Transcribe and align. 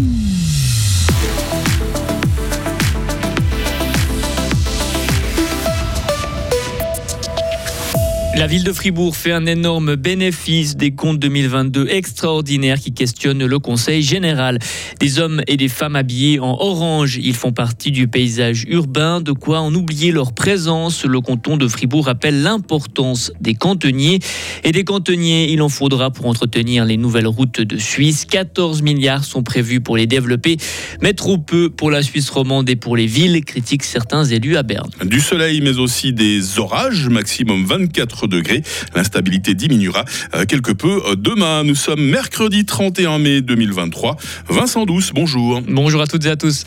Mm-hmm. 0.00 0.29
La 8.40 8.46
ville 8.46 8.64
de 8.64 8.72
Fribourg 8.72 9.16
fait 9.16 9.32
un 9.32 9.44
énorme 9.44 9.96
bénéfice 9.96 10.74
des 10.74 10.92
comptes 10.92 11.18
2022 11.18 11.88
extraordinaires 11.90 12.80
qui 12.80 12.94
questionnent 12.94 13.44
le 13.44 13.58
Conseil 13.58 14.02
général. 14.02 14.58
Des 14.98 15.18
hommes 15.18 15.42
et 15.46 15.58
des 15.58 15.68
femmes 15.68 15.94
habillés 15.94 16.40
en 16.40 16.56
orange, 16.58 17.18
ils 17.22 17.34
font 17.34 17.52
partie 17.52 17.90
du 17.90 18.08
paysage 18.08 18.64
urbain, 18.66 19.20
de 19.20 19.32
quoi 19.32 19.60
en 19.60 19.74
oublier 19.74 20.10
leur 20.10 20.32
présence. 20.32 21.04
Le 21.04 21.20
canton 21.20 21.58
de 21.58 21.68
Fribourg 21.68 22.06
rappelle 22.06 22.40
l'importance 22.40 23.30
des 23.42 23.52
cantonniers. 23.52 24.20
Et 24.64 24.72
des 24.72 24.84
cantonniers, 24.84 25.52
il 25.52 25.60
en 25.60 25.68
faudra 25.68 26.10
pour 26.10 26.24
entretenir 26.24 26.86
les 26.86 26.96
nouvelles 26.96 27.26
routes 27.26 27.60
de 27.60 27.76
Suisse. 27.76 28.24
14 28.24 28.80
milliards 28.80 29.24
sont 29.24 29.42
prévus 29.42 29.82
pour 29.82 29.98
les 29.98 30.06
développer, 30.06 30.56
mais 31.02 31.12
trop 31.12 31.36
peu 31.36 31.68
pour 31.68 31.90
la 31.90 32.02
Suisse 32.02 32.30
romande 32.30 32.70
et 32.70 32.76
pour 32.76 32.96
les 32.96 33.06
villes, 33.06 33.44
critiquent 33.44 33.84
certains 33.84 34.24
élus 34.24 34.56
à 34.56 34.62
Berne. 34.62 34.88
Du 35.04 35.20
soleil, 35.20 35.60
mais 35.60 35.78
aussi 35.78 36.14
des 36.14 36.58
orages, 36.58 37.06
maximum 37.10 37.66
24 37.66 38.29
degrés. 38.30 38.62
L'instabilité 38.94 39.54
diminuera 39.54 40.06
euh, 40.34 40.46
quelque 40.46 40.72
peu 40.72 41.02
euh, 41.06 41.16
demain. 41.16 41.64
Nous 41.64 41.74
sommes 41.74 42.02
mercredi 42.02 42.64
31 42.64 43.18
mai 43.18 43.42
2023. 43.42 44.16
Vincent 44.48 44.86
Douce, 44.86 45.10
bonjour. 45.12 45.60
Bonjour 45.68 46.00
à 46.00 46.06
toutes 46.06 46.24
et 46.24 46.30
à 46.30 46.36
tous. 46.36 46.64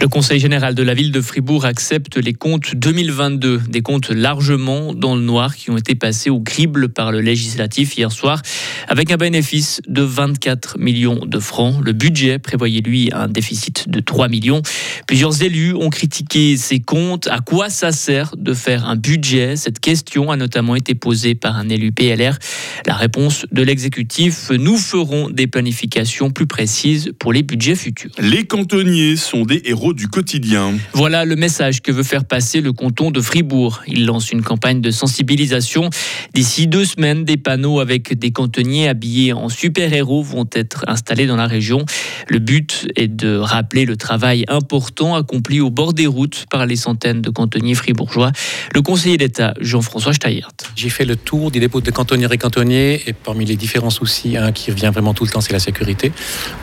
Le 0.00 0.08
Conseil 0.08 0.40
général 0.40 0.74
de 0.74 0.82
la 0.82 0.94
ville 0.94 1.12
de 1.12 1.20
Fribourg 1.20 1.66
accepte 1.66 2.16
les 2.16 2.32
comptes 2.32 2.74
2022, 2.74 3.60
des 3.68 3.82
comptes 3.82 4.08
largement 4.08 4.94
dans 4.94 5.14
le 5.14 5.20
noir 5.20 5.54
qui 5.54 5.70
ont 5.70 5.76
été 5.76 5.94
passés 5.94 6.30
au 6.30 6.40
crible 6.40 6.88
par 6.88 7.12
le 7.12 7.20
législatif 7.20 7.98
hier 7.98 8.10
soir, 8.10 8.40
avec 8.88 9.10
un 9.10 9.18
bénéfice 9.18 9.82
de 9.86 10.00
24 10.00 10.78
millions 10.78 11.26
de 11.26 11.38
francs. 11.38 11.84
Le 11.84 11.92
budget 11.92 12.38
prévoyait 12.38 12.80
lui 12.80 13.10
un 13.12 13.28
déficit 13.28 13.90
de 13.90 14.00
3 14.00 14.28
millions. 14.28 14.62
Plusieurs 15.06 15.42
élus 15.42 15.74
ont 15.74 15.90
critiqué 15.90 16.56
ces 16.56 16.80
comptes. 16.80 17.26
À 17.26 17.40
quoi 17.40 17.68
ça 17.68 17.92
sert 17.92 18.34
de 18.38 18.54
faire 18.54 18.88
un 18.88 18.96
budget? 18.96 19.56
Cette 19.56 19.80
question 19.80 20.30
a 20.30 20.36
notamment 20.36 20.76
été 20.76 20.94
posée 20.94 21.34
par 21.34 21.56
un 21.56 21.68
élu 21.68 21.92
PLR. 21.92 22.38
La 22.86 22.94
réponse 22.94 23.44
de 23.52 23.60
l'exécutif, 23.60 24.50
nous 24.50 24.78
ferons 24.78 25.28
des 25.28 25.46
planifications 25.46 26.30
plus 26.30 26.46
précises 26.46 27.12
pour 27.18 27.34
les 27.34 27.42
budgets 27.42 27.74
futurs. 27.74 28.12
Les 28.18 28.44
cantonniers 28.44 29.16
sont 29.16 29.44
des 29.44 29.60
héros 29.66 29.89
du 29.92 30.08
quotidien. 30.08 30.74
Voilà 30.92 31.24
le 31.24 31.36
message 31.36 31.82
que 31.82 31.92
veut 31.92 32.02
faire 32.02 32.24
passer 32.24 32.60
le 32.60 32.72
canton 32.72 33.10
de 33.10 33.20
Fribourg. 33.20 33.82
Il 33.86 34.06
lance 34.06 34.32
une 34.32 34.42
campagne 34.42 34.80
de 34.80 34.90
sensibilisation. 34.90 35.90
D'ici 36.34 36.66
deux 36.66 36.84
semaines, 36.84 37.24
des 37.24 37.36
panneaux 37.36 37.80
avec 37.80 38.18
des 38.18 38.30
cantonniers 38.30 38.88
habillés 38.88 39.32
en 39.32 39.48
super-héros 39.48 40.22
vont 40.22 40.48
être 40.52 40.84
installés 40.86 41.26
dans 41.26 41.36
la 41.36 41.46
région. 41.46 41.84
Le 42.28 42.38
but 42.38 42.88
est 42.96 43.08
de 43.08 43.36
rappeler 43.36 43.84
le 43.84 43.96
travail 43.96 44.44
important 44.48 45.14
accompli 45.14 45.60
au 45.60 45.70
bord 45.70 45.92
des 45.92 46.06
routes 46.06 46.46
par 46.50 46.66
les 46.66 46.76
centaines 46.76 47.20
de 47.22 47.30
cantonniers 47.30 47.74
fribourgeois. 47.74 48.32
Le 48.74 48.82
conseiller 48.82 49.16
d'État 49.16 49.54
Jean-François 49.60 50.12
Steyert. 50.12 50.50
J'ai 50.76 50.90
fait 50.90 51.04
le 51.04 51.16
tour 51.16 51.50
des 51.50 51.60
dépôts 51.60 51.80
de 51.80 51.90
cantonniers 51.90 52.28
et 52.30 52.38
cantonniers 52.38 53.02
et 53.06 53.12
parmi 53.12 53.44
les 53.44 53.56
différents 53.56 53.90
soucis, 53.90 54.36
un 54.36 54.52
qui 54.52 54.70
revient 54.70 54.90
vraiment 54.92 55.14
tout 55.14 55.24
le 55.24 55.30
temps, 55.30 55.40
c'est 55.40 55.52
la 55.52 55.58
sécurité. 55.58 56.12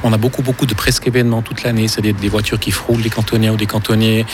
On 0.03 0.13
a 0.13 0.17
beaucoup, 0.17 0.41
beaucoup 0.41 0.65
de 0.65 0.73
presque 0.73 1.07
événements 1.07 1.41
toute 1.41 1.63
l'année, 1.63 1.87
c'est-à-dire 1.87 2.15
des 2.15 2.29
voitures 2.29 2.59
qui 2.59 2.71
frôlent 2.71 3.01
les 3.01 3.09
cantonniers 3.17 3.49
ou 3.49 3.57
des 3.57 3.65
cantonniers, 3.65 4.25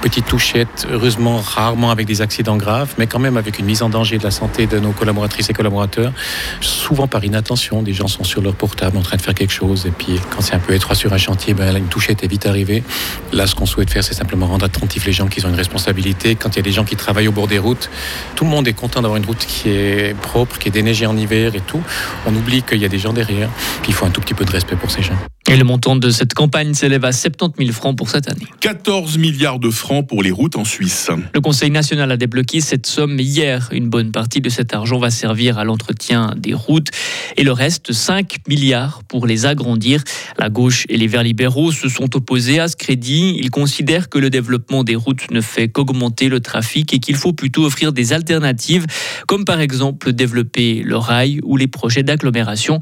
petites 0.00 0.26
touchettes, 0.26 0.88
heureusement 0.90 1.36
rarement 1.40 1.92
avec 1.92 2.08
des 2.08 2.22
accidents 2.22 2.56
graves, 2.56 2.92
mais 2.98 3.06
quand 3.06 3.20
même 3.20 3.36
avec 3.36 3.60
une 3.60 3.66
mise 3.66 3.82
en 3.82 3.88
danger 3.88 4.18
de 4.18 4.24
la 4.24 4.32
santé 4.32 4.66
de 4.66 4.80
nos 4.80 4.90
collaboratrices 4.90 5.48
et 5.48 5.52
collaborateurs, 5.52 6.12
souvent 6.60 7.06
par 7.06 7.24
inattention, 7.24 7.82
des 7.82 7.92
gens 7.92 8.08
sont 8.08 8.24
sur 8.24 8.42
leur 8.42 8.54
portable 8.54 8.96
en 8.98 9.02
train 9.02 9.16
de 9.16 9.22
faire 9.22 9.34
quelque 9.34 9.52
chose, 9.52 9.86
et 9.86 9.92
puis 9.92 10.18
quand 10.30 10.40
c'est 10.40 10.54
un 10.54 10.58
peu 10.58 10.74
étroit 10.74 10.96
sur 10.96 11.12
un 11.12 11.18
chantier, 11.18 11.54
ben, 11.54 11.76
une 11.76 11.86
touchette 11.86 12.24
est 12.24 12.26
vite 12.26 12.46
arrivée. 12.46 12.82
Là, 13.32 13.46
ce 13.46 13.54
qu'on 13.54 13.66
souhaite 13.66 13.90
faire, 13.90 14.02
c'est 14.02 14.14
simplement 14.14 14.46
rendre 14.46 14.64
attentifs 14.64 15.06
les 15.06 15.12
gens 15.12 15.28
qui 15.28 15.44
ont 15.46 15.48
une 15.48 15.54
responsabilité. 15.54 16.34
Quand 16.34 16.50
il 16.50 16.56
y 16.56 16.60
a 16.60 16.62
des 16.62 16.72
gens 16.72 16.84
qui 16.84 16.96
travaillent 16.96 17.28
au 17.28 17.32
bord 17.32 17.46
des 17.46 17.60
routes, 17.60 17.90
tout 18.34 18.44
le 18.44 18.50
monde 18.50 18.66
est 18.66 18.72
content 18.72 19.02
d'avoir 19.02 19.18
une 19.18 19.26
route 19.26 19.46
qui 19.46 19.68
est 19.68 20.16
propre, 20.20 20.58
qui 20.58 20.68
est 20.68 20.72
déneigée 20.72 21.06
en 21.06 21.16
hiver 21.16 21.54
et 21.54 21.60
tout. 21.60 21.82
On 22.26 22.34
oublie 22.34 22.62
qu'il 22.62 22.78
y 22.78 22.84
a 22.84 22.88
des 22.88 22.98
gens 22.98 23.12
derrière, 23.12 23.48
qu'il 23.84 23.94
faut 23.94 24.04
un 24.04 24.10
tout 24.10 24.20
petit 24.20 24.34
peu 24.34 24.44
de 24.44 24.50
respect 24.50 24.76
pour 24.76 24.90
ces 24.90 25.02
gens. 25.02 25.18
Et 25.52 25.56
le 25.58 25.64
montant 25.64 25.96
de 25.96 26.08
cette 26.08 26.32
campagne 26.32 26.72
s'élève 26.72 27.04
à 27.04 27.12
70 27.12 27.62
000 27.62 27.76
francs 27.76 27.94
pour 27.94 28.08
cette 28.08 28.26
année. 28.26 28.46
14 28.60 29.18
milliards 29.18 29.58
de 29.58 29.68
francs 29.68 30.08
pour 30.08 30.22
les 30.22 30.30
routes 30.30 30.56
en 30.56 30.64
Suisse. 30.64 31.10
Le 31.34 31.42
Conseil 31.42 31.70
national 31.70 32.10
a 32.10 32.16
débloqué 32.16 32.62
cette 32.62 32.86
somme 32.86 33.20
hier. 33.20 33.68
Une 33.70 33.90
bonne 33.90 34.12
partie 34.12 34.40
de 34.40 34.48
cet 34.48 34.72
argent 34.72 34.98
va 34.98 35.10
servir 35.10 35.58
à 35.58 35.64
l'entretien 35.64 36.32
des 36.38 36.54
routes 36.54 36.88
et 37.36 37.42
le 37.42 37.52
reste, 37.52 37.92
5 37.92 38.38
milliards 38.48 39.02
pour 39.04 39.26
les 39.26 39.44
agrandir. 39.44 40.02
La 40.38 40.48
gauche 40.48 40.86
et 40.88 40.96
les 40.96 41.06
Verts 41.06 41.22
libéraux 41.22 41.70
se 41.70 41.90
sont 41.90 42.16
opposés 42.16 42.58
à 42.58 42.68
ce 42.68 42.76
crédit. 42.76 43.36
Ils 43.38 43.50
considèrent 43.50 44.08
que 44.08 44.18
le 44.18 44.30
développement 44.30 44.84
des 44.84 44.96
routes 44.96 45.30
ne 45.30 45.42
fait 45.42 45.68
qu'augmenter 45.68 46.30
le 46.30 46.40
trafic 46.40 46.94
et 46.94 46.98
qu'il 46.98 47.16
faut 47.16 47.34
plutôt 47.34 47.66
offrir 47.66 47.92
des 47.92 48.14
alternatives, 48.14 48.86
comme 49.26 49.44
par 49.44 49.60
exemple 49.60 50.12
développer 50.12 50.82
le 50.84 50.96
rail 50.96 51.40
ou 51.42 51.56
les 51.56 51.68
projets 51.68 52.02
d'agglomération. 52.02 52.78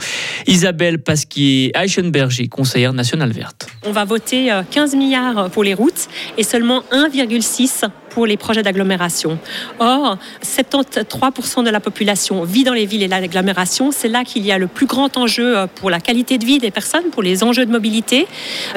Isabelle 0.46 0.98
Pasquier-Eichenberger, 0.98 2.48
conseillère 2.48 2.92
nationale 2.92 3.32
verte. 3.32 3.68
On 3.84 3.92
va 3.92 4.04
voter 4.04 4.50
15 4.70 4.94
euh, 4.94 4.96
milliards 4.96 5.50
pour 5.50 5.64
les 5.64 5.74
routes 5.74 6.08
et 6.36 6.42
seulement 6.42 6.82
1,6 6.92 7.84
pour 8.10 8.26
les 8.26 8.36
projets 8.36 8.62
d'agglomération. 8.62 9.38
Or, 9.78 10.18
73% 10.44 11.64
de 11.64 11.70
la 11.70 11.80
population 11.80 12.44
vit 12.44 12.64
dans 12.64 12.74
les 12.74 12.84
villes 12.84 13.02
et 13.02 13.08
l'agglomération. 13.08 13.92
C'est 13.92 14.08
là 14.08 14.24
qu'il 14.24 14.44
y 14.44 14.52
a 14.52 14.58
le 14.58 14.66
plus 14.66 14.86
grand 14.86 15.16
enjeu 15.16 15.56
euh, 15.56 15.66
pour 15.66 15.88
la 15.90 16.00
qualité 16.00 16.36
de 16.36 16.44
vie 16.44 16.58
des 16.58 16.70
personnes, 16.70 17.10
pour 17.10 17.22
les 17.22 17.42
enjeux 17.42 17.64
de 17.64 17.70
mobilité, 17.70 18.26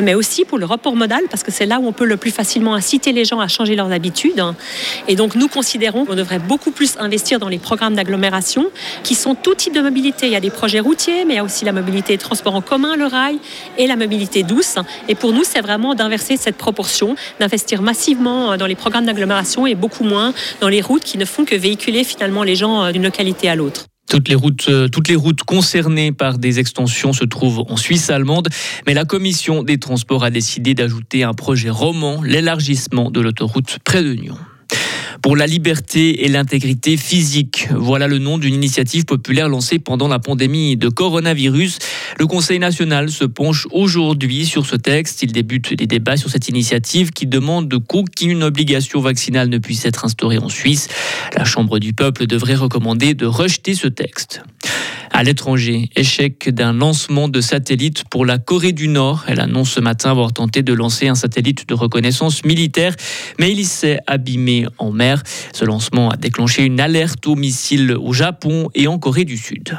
mais 0.02 0.14
aussi 0.14 0.46
pour 0.46 0.58
le 0.58 0.66
report 0.66 0.96
modal, 0.96 1.24
parce 1.30 1.44
que 1.44 1.52
c'est 1.52 1.66
là 1.66 1.80
où 1.80 1.88
on 1.88 1.92
peut 1.92 2.06
le 2.06 2.18
plus 2.18 2.32
facilement 2.32 2.76
inciter 2.76 3.12
les 3.12 3.26
gens 3.26 3.40
à 3.40 3.48
changer 3.48 3.76
leurs 3.76 3.92
habitudes. 3.92 4.44
Et 5.08 5.16
donc, 5.16 5.36
nous 5.36 5.48
considérons 5.48 6.06
qu'on 6.06 6.16
devrait 6.16 6.40
beaucoup 6.40 6.72
plus 6.72 6.96
investir 7.00 7.40
dans 7.40 7.50
les 7.50 7.60
programmes 7.60 7.96
d'agglomération, 7.96 8.68
qui 9.04 9.16
sont 9.16 9.36
tout 9.36 9.56
type 9.56 9.74
de 9.74 9.82
mobilité. 9.82 10.28
Il 10.28 10.34
y 10.34 10.36
a 10.36 10.40
des 10.40 10.52
projets 10.52 10.80
routiers, 10.80 11.26
mais 11.26 11.34
il 11.34 11.38
y 11.38 11.40
a 11.40 11.44
aussi 11.44 11.66
la 11.66 11.74
mobilité 11.74 12.18
transport 12.18 12.56
en 12.56 12.62
commun, 12.62 12.96
le 12.96 13.06
rail, 13.06 13.40
et 13.78 13.88
la 13.88 13.96
mobilité 13.96 14.44
douce. 14.44 14.76
Et 15.08 15.16
pour 15.16 15.34
nous, 15.34 15.44
c'est 15.44 15.62
vraiment 15.62 15.96
d'inverser 15.96 16.38
cette 16.38 16.58
proportion, 16.58 17.16
d'investir 17.40 17.82
massivement 17.82 18.54
euh, 18.54 18.58
dans 18.58 18.68
les 18.68 18.76
programmes 18.76 19.06
d'agglomération 19.06 19.23
et 19.68 19.76
beaucoup 19.76 20.04
moins 20.04 20.34
dans 20.62 20.70
les 20.70 20.82
routes 20.82 21.04
qui 21.04 21.18
ne 21.18 21.26
font 21.26 21.46
que 21.46 21.56
véhiculer 21.56 22.04
finalement 22.04 22.44
les 22.44 22.56
gens 22.56 22.84
euh, 22.84 22.92
d'une 22.92 23.04
localité 23.04 23.50
à 23.50 23.56
l'autre. 23.56 23.86
Toutes 24.10 24.28
les, 24.28 24.36
routes, 24.36 24.68
euh, 24.70 24.88
toutes 24.88 25.08
les 25.08 25.16
routes 25.16 25.44
concernées 25.44 26.12
par 26.12 26.38
des 26.38 26.60
extensions 26.60 27.14
se 27.14 27.24
trouvent 27.24 27.64
en 27.68 27.78
Suisse 27.78 28.10
allemande, 28.10 28.50
mais 28.86 28.94
la 28.94 29.06
commission 29.06 29.64
des 29.64 29.78
transports 29.78 30.24
a 30.24 30.30
décidé 30.30 30.74
d'ajouter 30.74 31.24
un 31.24 31.34
projet 31.34 31.70
roman, 31.70 32.22
l'élargissement 32.22 33.10
de 33.12 33.22
l'autoroute 33.22 33.80
près 33.84 34.04
de 34.04 34.14
Nyon 34.14 34.38
pour 35.24 35.38
la 35.38 35.48
liberté 35.48 36.26
et 36.26 36.28
l'intégrité 36.28 36.98
physique. 36.98 37.70
Voilà 37.72 38.08
le 38.08 38.20
nom 38.20 38.38
d'une 38.38 38.54
initiative 38.54 39.06
populaire 39.06 39.48
lancée 39.48 39.80
pendant 39.80 40.10
la 40.10 40.20
pandémie 40.20 40.76
de 40.76 40.90
coronavirus. 40.90 41.80
Le 42.20 42.28
Conseil 42.28 42.60
national 42.60 43.10
se 43.10 43.24
penche 43.24 43.66
aujourd'hui 43.72 44.46
sur 44.46 44.66
ce 44.66 44.76
texte. 44.76 45.24
Il 45.24 45.32
débute 45.32 45.74
des 45.74 45.88
débats 45.88 46.18
sur 46.18 46.30
cette 46.30 46.50
initiative 46.50 47.12
qui 47.12 47.26
demande 47.26 47.74
qu'aucune 47.88 48.44
obligation 48.44 49.00
vaccinale 49.00 49.48
ne 49.48 49.60
puisse 49.60 49.86
être 49.86 50.04
instaurée 50.04 50.40
en 50.40 50.50
Suisse. 50.50 50.90
La 51.38 51.46
Chambre 51.46 51.80
du 51.80 51.94
peuple 51.94 52.28
devrait 52.28 52.56
recommander 52.56 53.14
de 53.14 53.26
rejeter 53.26 53.76
ce 53.76 53.88
texte. 53.88 54.44
À 55.16 55.22
l'étranger, 55.22 55.92
échec 55.96 56.50
d'un 56.50 56.74
lancement 56.74 57.28
de 57.28 57.40
satellite 57.40 58.04
pour 58.10 58.26
la 58.26 58.40
Corée 58.40 58.72
du 58.72 58.88
Nord. 58.88 59.26
Elle 59.28 59.40
annonce 59.40 59.70
ce 59.70 59.80
matin 59.80 60.10
avoir 60.10 60.34
tenté 60.34 60.64
de 60.64 60.74
lancer 60.74 61.08
un 61.08 61.14
satellite 61.14 61.70
de 61.70 61.76
reconnaissance 61.76 62.44
militaire, 62.44 62.96
mais 63.40 63.52
il 63.52 63.64
s'est 63.64 64.00
abîmé 64.08 64.66
en 64.80 64.92
mer. 64.92 65.22
Ce 65.54 65.66
lancement 65.66 66.10
a 66.10 66.18
déclenché 66.18 66.64
une 66.64 66.80
alerte 66.80 67.28
aux 67.28 67.36
missiles 67.36 67.92
au 67.92 68.12
Japon 68.12 68.72
et 68.74 68.88
en 68.88 68.98
Corée 68.98 69.24
du 69.24 69.38
Sud. 69.38 69.78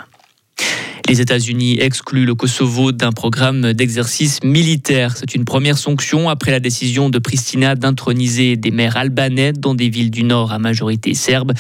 Les 1.06 1.20
États-Unis 1.20 1.78
excluent 1.80 2.24
le 2.24 2.34
Kosovo 2.34 2.90
d'un 2.90 3.12
programme 3.12 3.74
d'exercice 3.74 4.42
militaire. 4.42 5.18
C'est 5.18 5.34
une 5.34 5.44
première 5.44 5.76
sanction 5.76 6.30
après 6.30 6.50
la 6.50 6.60
décision 6.60 7.10
de 7.10 7.18
Pristina 7.18 7.74
d'introniser 7.74 8.56
des 8.56 8.70
maires 8.70 8.96
albanais 8.96 9.52
dans 9.52 9.74
des 9.74 9.90
villes 9.90 10.10
du 10.10 10.24
Nord 10.24 10.52
à 10.52 10.58
majorité 10.58 11.12
serbe. 11.12 11.52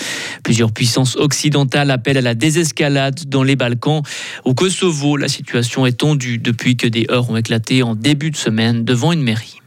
Plusieurs 0.42 0.72
puissances 0.72 1.16
occidentales 1.16 1.90
appellent 1.90 2.16
à 2.16 2.22
la 2.22 2.34
désescalade 2.34 3.20
dans 3.26 3.42
les 3.42 3.54
Balkans. 3.54 4.02
Au 4.44 4.54
Kosovo, 4.54 5.18
la 5.18 5.28
situation 5.28 5.84
est 5.84 5.98
tendue 5.98 6.38
depuis 6.38 6.78
que 6.78 6.86
des 6.86 7.06
heurts 7.10 7.28
ont 7.28 7.36
éclaté 7.36 7.82
en 7.82 7.94
début 7.94 8.30
de 8.30 8.36
semaine 8.36 8.82
devant 8.84 9.12
une 9.12 9.22
mairie. 9.22 9.60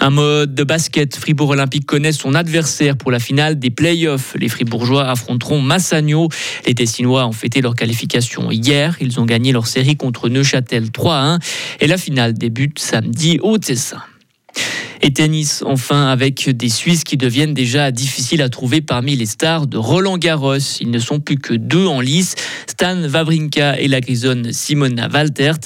Un 0.00 0.10
mode 0.10 0.54
de 0.54 0.62
basket, 0.62 1.16
Fribourg 1.16 1.50
Olympique 1.50 1.84
connaît 1.84 2.12
son 2.12 2.34
adversaire 2.34 2.96
pour 2.96 3.10
la 3.10 3.18
finale 3.18 3.58
des 3.58 3.70
playoffs. 3.70 4.36
Les 4.38 4.48
Fribourgeois 4.48 5.08
affronteront 5.08 5.60
Massagno. 5.60 6.28
Les 6.66 6.74
Tessinois 6.74 7.26
ont 7.26 7.32
fêté 7.32 7.60
leur 7.60 7.74
qualification 7.74 8.52
hier. 8.52 8.96
Ils 9.00 9.18
ont 9.18 9.24
gagné 9.24 9.50
leur 9.50 9.66
série 9.66 9.96
contre 9.96 10.28
Neuchâtel 10.28 10.92
3 10.92 11.16
1. 11.16 11.38
Et 11.80 11.88
la 11.88 11.98
finale 11.98 12.34
débute 12.34 12.78
samedi 12.78 13.40
au 13.42 13.58
Tessin. 13.58 14.02
Et 15.00 15.12
tennis, 15.12 15.62
enfin, 15.64 16.08
avec 16.08 16.48
des 16.50 16.68
Suisses 16.68 17.04
qui 17.04 17.16
deviennent 17.16 17.54
déjà 17.54 17.92
difficiles 17.92 18.42
à 18.42 18.48
trouver 18.48 18.80
parmi 18.80 19.14
les 19.14 19.26
stars 19.26 19.66
de 19.66 19.76
Roland 19.76 20.18
Garros. 20.18 20.58
Ils 20.80 20.90
ne 20.90 20.98
sont 20.98 21.20
plus 21.20 21.38
que 21.38 21.54
deux 21.54 21.86
en 21.86 22.00
lice, 22.00 22.34
Stan 22.66 22.96
Wawrinka 23.08 23.78
et 23.80 23.86
la 23.86 24.00
grisonne 24.00 24.52
Simona 24.52 25.08
Waltert. 25.08 25.58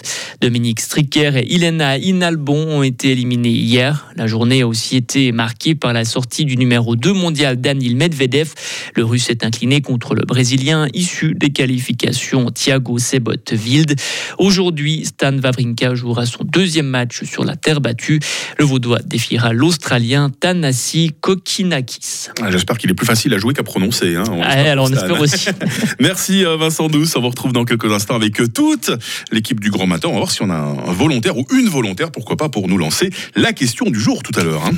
Dominique 0.43 0.81
Stricker 0.81 1.37
et 1.37 1.47
Ilena 1.55 1.99
Inalbon 1.99 2.67
ont 2.67 2.83
été 2.83 3.13
éliminés 3.13 3.51
hier. 3.51 4.09
La 4.17 4.27
journée 4.27 4.63
a 4.63 4.67
aussi 4.67 4.97
été 4.97 5.31
marquée 5.31 5.77
par 5.77 5.93
la 5.93 6.05
sortie 6.05 6.45
du 6.45 6.57
numéro 6.57 6.97
2 6.97 7.13
mondial 7.13 7.61
Daniil 7.61 7.95
Medvedev. 7.97 8.53
Le 8.97 9.05
russe 9.05 9.31
est 9.31 9.45
incliné 9.45 9.83
contre 9.83 10.17
le 10.17 10.25
brésilien 10.25 10.89
issu 10.95 11.35
des 11.37 11.51
qualifications 11.51 12.51
Thiago 12.51 12.99
Sebot-Wild. 12.99 13.95
Aujourd'hui, 14.39 15.05
Stan 15.05 15.33
Wawrinka 15.39 15.95
jouera 15.95 16.27
son 16.27 16.43
deuxième 16.43 16.89
match 16.89 17.23
sur 17.23 17.45
la 17.45 17.55
terre 17.55 17.81
battue. 17.81 18.19
Le 18.59 18.65
Vaudois 18.65 18.99
défiera 19.05 19.53
l'Australien 19.53 20.29
Tanasi 20.41 21.13
Kokinakis. 21.21 22.31
Ah, 22.43 22.51
j'espère 22.51 22.79
qu'il 22.79 22.91
est 22.91 22.95
plus 22.95 23.07
facile 23.07 23.33
à 23.33 23.39
jouer 23.39 23.55
qu'à 23.55 23.63
prononcer. 23.63 24.17
Hein. 24.17 24.25
Ah, 24.43 24.71
alors 24.73 24.89
on 24.91 24.93
espère 24.93 25.21
aussi. 25.21 25.51
Merci 26.01 26.45
euh, 26.45 26.57
Vincent 26.57 26.89
Douce. 26.89 27.15
On 27.15 27.21
vous 27.21 27.29
retrouve 27.29 27.53
dans 27.53 27.65
quelques 27.65 27.93
instants 27.93 28.17
avec 28.17 28.41
euh, 28.41 28.49
toute 28.49 28.91
l'équipe 29.31 29.61
du 29.61 29.71
Grand 29.71 29.87
Matin. 29.87 30.09
On 30.09 30.15
va 30.15 30.19
voir 30.19 30.32
si 30.33 30.43
on 30.43 30.51
a 30.51 30.57
un 30.57 30.93
volontaire 30.93 31.37
ou 31.37 31.47
une 31.53 31.69
volontaire, 31.69 32.11
pourquoi 32.11 32.37
pas, 32.37 32.49
pour 32.49 32.69
nous 32.69 32.79
lancer 32.79 33.11
la 33.37 33.53
question 33.53 33.91
du 33.91 34.01
jour 34.01 34.23
tout 34.23 34.39
à 34.39 34.43
l'heure. 34.43 34.65
Hein. 34.67 34.73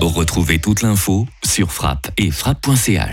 Retrouvez 0.00 0.60
toute 0.60 0.82
l'info 0.82 1.26
sur 1.44 1.72
frappe 1.72 2.10
et 2.16 2.30
frappe.ch. 2.30 3.06